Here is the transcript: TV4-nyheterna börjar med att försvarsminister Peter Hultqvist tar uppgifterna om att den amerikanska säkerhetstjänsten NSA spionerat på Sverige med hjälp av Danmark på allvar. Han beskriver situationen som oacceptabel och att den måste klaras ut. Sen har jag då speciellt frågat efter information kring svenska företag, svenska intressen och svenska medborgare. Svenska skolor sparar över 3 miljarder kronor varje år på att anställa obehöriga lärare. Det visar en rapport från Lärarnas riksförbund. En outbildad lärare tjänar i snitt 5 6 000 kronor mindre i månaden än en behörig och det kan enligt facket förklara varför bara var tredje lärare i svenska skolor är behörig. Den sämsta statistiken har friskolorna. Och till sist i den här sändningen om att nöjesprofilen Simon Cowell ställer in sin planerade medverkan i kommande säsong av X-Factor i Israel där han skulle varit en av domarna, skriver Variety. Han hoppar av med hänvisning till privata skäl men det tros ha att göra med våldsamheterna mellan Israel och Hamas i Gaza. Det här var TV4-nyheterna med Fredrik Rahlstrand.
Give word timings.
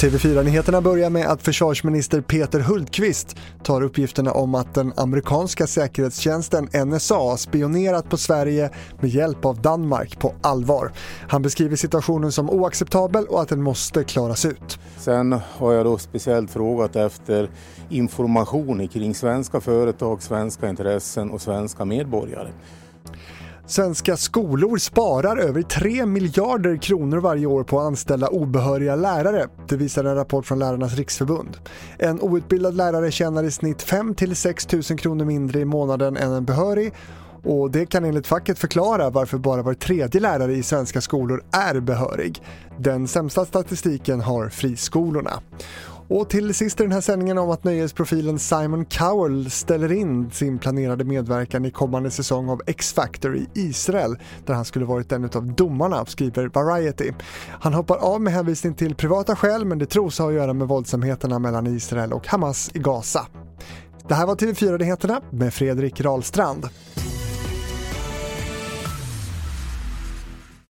TV4-nyheterna 0.00 0.80
börjar 0.80 1.10
med 1.10 1.26
att 1.26 1.42
försvarsminister 1.42 2.20
Peter 2.20 2.60
Hultqvist 2.60 3.36
tar 3.62 3.82
uppgifterna 3.82 4.32
om 4.32 4.54
att 4.54 4.74
den 4.74 4.92
amerikanska 4.96 5.66
säkerhetstjänsten 5.66 6.68
NSA 6.86 7.36
spionerat 7.36 8.08
på 8.08 8.16
Sverige 8.16 8.70
med 9.00 9.10
hjälp 9.10 9.44
av 9.44 9.60
Danmark 9.60 10.18
på 10.18 10.34
allvar. 10.40 10.92
Han 11.28 11.42
beskriver 11.42 11.76
situationen 11.76 12.32
som 12.32 12.50
oacceptabel 12.50 13.26
och 13.26 13.42
att 13.42 13.48
den 13.48 13.62
måste 13.62 14.04
klaras 14.04 14.44
ut. 14.44 14.78
Sen 14.98 15.32
har 15.32 15.72
jag 15.72 15.86
då 15.86 15.98
speciellt 15.98 16.50
frågat 16.50 16.96
efter 16.96 17.50
information 17.88 18.88
kring 18.88 19.14
svenska 19.14 19.60
företag, 19.60 20.22
svenska 20.22 20.68
intressen 20.68 21.30
och 21.30 21.40
svenska 21.40 21.84
medborgare. 21.84 22.48
Svenska 23.68 24.16
skolor 24.16 24.78
sparar 24.78 25.36
över 25.36 25.62
3 25.62 26.06
miljarder 26.06 26.76
kronor 26.76 27.18
varje 27.18 27.46
år 27.46 27.64
på 27.64 27.80
att 27.80 27.86
anställa 27.86 28.28
obehöriga 28.28 28.96
lärare. 28.96 29.48
Det 29.68 29.76
visar 29.76 30.04
en 30.04 30.14
rapport 30.14 30.46
från 30.46 30.58
Lärarnas 30.58 30.96
riksförbund. 30.96 31.56
En 31.98 32.20
outbildad 32.20 32.74
lärare 32.74 33.10
tjänar 33.10 33.44
i 33.44 33.50
snitt 33.50 33.82
5 33.82 34.14
6 34.34 34.72
000 34.72 34.82
kronor 34.82 35.24
mindre 35.24 35.60
i 35.60 35.64
månaden 35.64 36.16
än 36.16 36.32
en 36.32 36.44
behörig 36.44 36.92
och 37.44 37.70
det 37.70 37.86
kan 37.86 38.04
enligt 38.04 38.26
facket 38.26 38.58
förklara 38.58 39.10
varför 39.10 39.38
bara 39.38 39.62
var 39.62 39.74
tredje 39.74 40.20
lärare 40.20 40.54
i 40.54 40.62
svenska 40.62 41.00
skolor 41.00 41.44
är 41.52 41.80
behörig. 41.80 42.42
Den 42.78 43.08
sämsta 43.08 43.44
statistiken 43.44 44.20
har 44.20 44.48
friskolorna. 44.48 45.40
Och 46.08 46.30
till 46.30 46.54
sist 46.54 46.80
i 46.80 46.82
den 46.82 46.92
här 46.92 47.00
sändningen 47.00 47.38
om 47.38 47.50
att 47.50 47.64
nöjesprofilen 47.64 48.38
Simon 48.38 48.84
Cowell 48.84 49.50
ställer 49.50 49.92
in 49.92 50.30
sin 50.30 50.58
planerade 50.58 51.04
medverkan 51.04 51.64
i 51.64 51.70
kommande 51.70 52.10
säsong 52.10 52.48
av 52.48 52.62
X-Factor 52.66 53.36
i 53.36 53.48
Israel 53.54 54.18
där 54.46 54.54
han 54.54 54.64
skulle 54.64 54.84
varit 54.84 55.12
en 55.12 55.24
av 55.24 55.54
domarna, 55.54 56.06
skriver 56.06 56.48
Variety. 56.48 57.12
Han 57.60 57.74
hoppar 57.74 57.96
av 57.96 58.20
med 58.20 58.32
hänvisning 58.32 58.74
till 58.74 58.94
privata 58.94 59.36
skäl 59.36 59.64
men 59.64 59.78
det 59.78 59.86
tros 59.86 60.18
ha 60.18 60.28
att 60.28 60.34
göra 60.34 60.52
med 60.52 60.68
våldsamheterna 60.68 61.38
mellan 61.38 61.66
Israel 61.66 62.12
och 62.12 62.26
Hamas 62.26 62.70
i 62.74 62.78
Gaza. 62.78 63.26
Det 64.08 64.14
här 64.14 64.26
var 64.26 64.34
TV4-nyheterna 64.34 65.20
med 65.30 65.54
Fredrik 65.54 66.00
Rahlstrand. 66.00 66.68